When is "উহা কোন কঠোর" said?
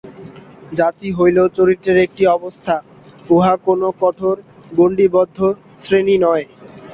3.29-4.35